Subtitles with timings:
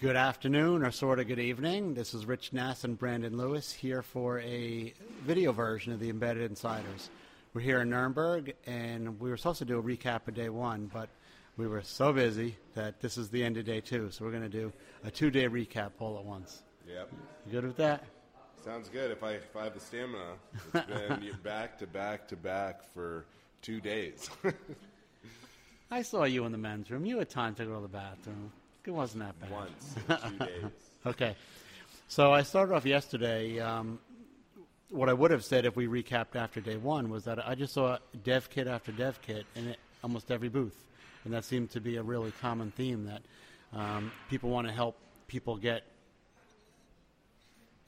[0.00, 1.92] Good afternoon, or sort of good evening.
[1.92, 4.94] This is Rich Nass and Brandon Lewis here for a
[5.26, 7.10] video version of the Embedded Insiders.
[7.52, 10.90] We're here in Nuremberg, and we were supposed to do a recap of day one,
[10.90, 11.10] but
[11.58, 14.10] we were so busy that this is the end of day two.
[14.10, 14.72] So we're going to do
[15.04, 16.62] a two day recap all at once.
[16.88, 17.12] Yep.
[17.44, 18.02] You good with that?
[18.64, 19.10] Sounds good.
[19.10, 20.32] If I if I have the stamina,
[20.72, 23.26] it's been back to back to back for
[23.60, 24.30] two days.
[25.90, 27.04] I saw you in the men's room.
[27.04, 28.50] You had time to go to the bathroom.
[28.84, 29.50] It wasn't that bad.
[29.50, 30.64] Once in two days.
[31.06, 31.36] Okay.
[32.08, 33.60] So I started off yesterday.
[33.60, 33.98] Um,
[34.90, 37.74] what I would have said if we recapped after day one was that I just
[37.74, 40.76] saw dev kit after dev kit in it, almost every booth.
[41.24, 43.22] And that seemed to be a really common theme that
[43.78, 44.96] um, people want to help
[45.28, 45.84] people get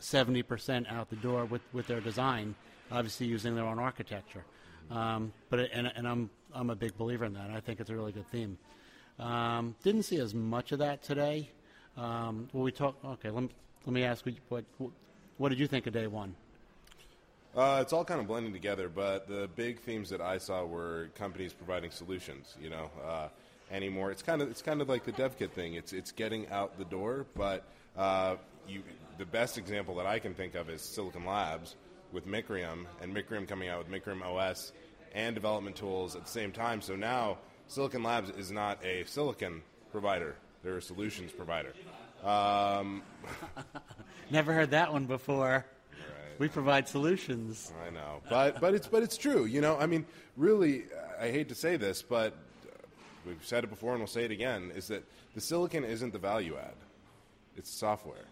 [0.00, 2.54] 70% out the door with, with their design,
[2.90, 4.44] obviously using their own architecture.
[4.90, 7.50] Um, but it, and, and I'm I'm a big believer in that.
[7.50, 8.58] I think it's a really good theme.
[9.18, 11.50] Um, didn't see as much of that today.
[11.96, 12.96] Um, we talk.
[13.04, 13.50] Okay, let me,
[13.86, 14.64] let me ask you what
[15.38, 16.34] what did you think of day one?
[17.54, 21.10] Uh, it's all kind of blending together, but the big themes that I saw were
[21.14, 22.56] companies providing solutions.
[22.60, 23.28] You know, uh,
[23.72, 24.10] anymore.
[24.10, 25.74] It's kind of it's kind of like the dev kit thing.
[25.74, 27.64] It's it's getting out the door, but
[27.96, 28.36] uh,
[28.68, 28.82] you
[29.18, 31.76] the best example that I can think of is Silicon Labs
[32.12, 34.72] with Micrium and Micrium coming out with Micrium OS
[35.14, 36.80] and development tools at the same time.
[36.80, 41.72] So now Silicon Labs is not a silicon provider; they're a solutions provider.
[42.24, 43.02] Um,
[44.30, 45.66] Never heard that one before.
[45.90, 46.38] Right.
[46.38, 47.72] We provide solutions.
[47.86, 49.44] I know, but but it's but it's true.
[49.44, 50.84] You know, I mean, really,
[51.20, 52.36] I hate to say this, but
[53.26, 56.18] we've said it before and we'll say it again: is that the silicon isn't the
[56.18, 56.74] value add;
[57.56, 58.26] it's software.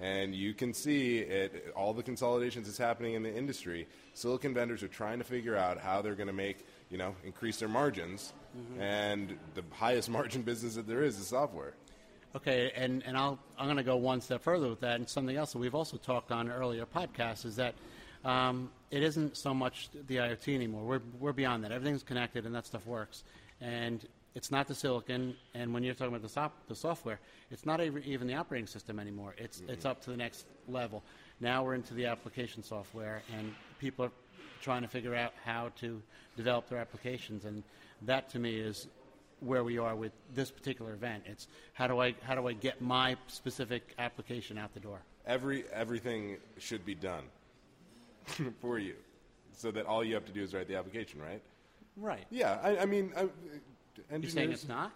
[0.00, 3.86] And you can see it, all the consolidations that's happening in the industry.
[4.14, 7.58] Silicon vendors are trying to figure out how they're going to make, you know, increase
[7.58, 8.32] their margins.
[8.78, 11.74] And the highest margin business that there is is software.
[12.36, 15.36] Okay, and, and I'll, I'm going to go one step further with that, and something
[15.36, 17.74] else that we've also talked on earlier podcasts is that
[18.24, 20.82] um, it isn't so much the IoT anymore.
[20.82, 21.70] We're, we're beyond that.
[21.70, 23.22] Everything's connected, and that stuff works.
[23.60, 27.64] And it's not the silicon, and when you're talking about the, sop- the software, it's
[27.64, 29.34] not even the operating system anymore.
[29.38, 31.04] It's, it's up to the next level.
[31.40, 34.12] Now we're into the application software, and people are
[34.60, 36.02] trying to figure out how to
[36.36, 37.62] develop their applications, and
[38.02, 38.88] that to me is
[39.38, 41.22] where we are with this particular event.
[41.26, 45.00] It's how do I how do I get my specific application out the door?
[45.26, 47.24] Every everything should be done
[48.60, 48.94] for you,
[49.52, 51.42] so that all you have to do is write the application, right?
[51.96, 52.24] Right.
[52.30, 53.28] Yeah, I, I mean, I,
[54.10, 54.92] You're saying it's not?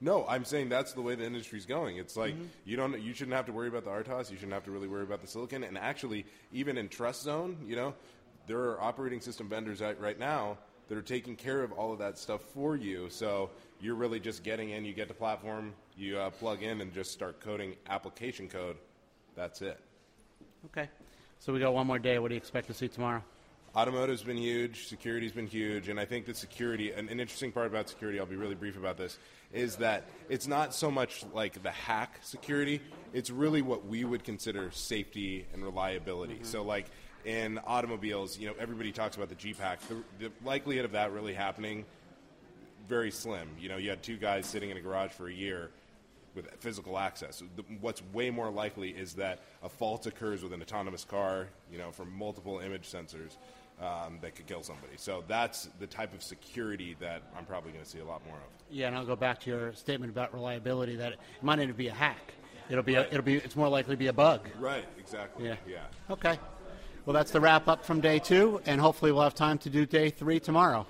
[0.00, 1.96] No, I'm saying that's the way the industry's going.
[1.96, 2.34] It's like
[2.64, 4.30] you don't, you shouldn't have to worry about the RTOS.
[4.30, 5.62] You shouldn't have to really worry about the silicon.
[5.62, 7.94] And actually, even in Trust Zone, you know,
[8.48, 10.58] there are operating system vendors out right now
[10.88, 13.08] that are taking care of all of that stuff for you.
[13.10, 13.50] So
[13.80, 14.84] you're really just getting in.
[14.84, 18.76] You get the platform, you uh, plug in, and just start coding application code.
[19.36, 19.78] That's it.
[20.66, 20.88] Okay.
[21.38, 22.18] So we got one more day.
[22.18, 23.22] What do you expect to see tomorrow?
[23.74, 27.68] Automotive's been huge, security's been huge, and I think that security, an, an interesting part
[27.68, 29.18] about security, I'll be really brief about this,
[29.50, 32.82] is that it's not so much like the hack security,
[33.14, 36.34] it's really what we would consider safety and reliability.
[36.34, 36.44] Mm-hmm.
[36.44, 36.84] So, like
[37.24, 39.80] in automobiles, you know, everybody talks about the Jeep hack.
[39.88, 41.86] The, the likelihood of that really happening,
[42.88, 43.48] very slim.
[43.58, 45.70] You know, you had two guys sitting in a garage for a year
[46.34, 47.42] with physical access.
[47.80, 51.90] What's way more likely is that a fault occurs with an autonomous car, you know,
[51.90, 53.36] from multiple image sensors
[53.80, 54.94] um, that could kill somebody.
[54.96, 58.36] So that's the type of security that I'm probably going to see a lot more
[58.36, 58.42] of.
[58.70, 60.96] Yeah, and I'll go back to your statement about reliability.
[60.96, 62.32] That it might not even be a hack.
[62.70, 62.94] It'll be.
[62.94, 63.36] A, it'll be.
[63.36, 64.48] It's more likely to be a bug.
[64.58, 65.46] Right, exactly.
[65.46, 65.56] Yeah.
[65.66, 65.80] Yeah.
[66.10, 66.38] Okay.
[67.04, 69.84] Well, that's the wrap up from day two, and hopefully we'll have time to do
[69.84, 70.86] day three tomorrow.